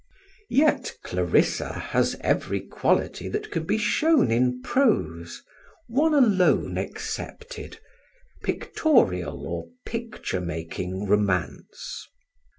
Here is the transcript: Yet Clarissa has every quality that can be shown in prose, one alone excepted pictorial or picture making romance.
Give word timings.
Yet 0.49 0.95
Clarissa 1.03 1.73
has 1.73 2.15
every 2.21 2.59
quality 2.61 3.29
that 3.29 3.51
can 3.51 3.65
be 3.65 3.77
shown 3.77 4.31
in 4.31 4.63
prose, 4.63 5.43
one 5.85 6.15
alone 6.15 6.75
excepted 6.79 7.79
pictorial 8.41 9.45
or 9.45 9.67
picture 9.85 10.41
making 10.41 11.05
romance. 11.05 12.07